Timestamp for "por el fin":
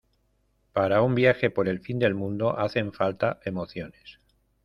1.51-1.99